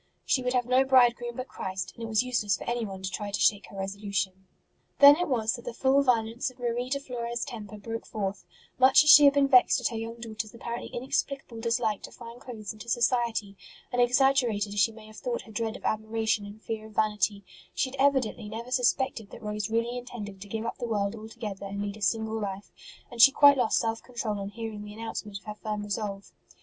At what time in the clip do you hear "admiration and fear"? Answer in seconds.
15.85-16.87